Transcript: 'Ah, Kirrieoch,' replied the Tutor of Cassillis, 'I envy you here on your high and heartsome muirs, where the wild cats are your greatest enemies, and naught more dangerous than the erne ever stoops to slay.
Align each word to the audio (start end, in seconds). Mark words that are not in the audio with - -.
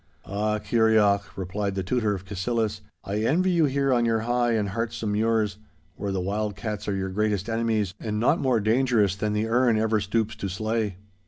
'Ah, 0.25 0.57
Kirrieoch,' 0.57 1.37
replied 1.37 1.75
the 1.75 1.83
Tutor 1.83 2.15
of 2.15 2.25
Cassillis, 2.25 2.81
'I 3.03 3.17
envy 3.19 3.51
you 3.51 3.65
here 3.65 3.93
on 3.93 4.03
your 4.03 4.21
high 4.21 4.53
and 4.53 4.69
heartsome 4.69 5.11
muirs, 5.11 5.57
where 5.95 6.11
the 6.11 6.19
wild 6.19 6.55
cats 6.55 6.87
are 6.87 6.95
your 6.95 7.09
greatest 7.09 7.47
enemies, 7.47 7.93
and 7.99 8.19
naught 8.19 8.39
more 8.41 8.59
dangerous 8.59 9.15
than 9.15 9.33
the 9.33 9.45
erne 9.45 9.77
ever 9.77 9.99
stoops 10.01 10.35
to 10.37 10.49
slay. 10.49 10.97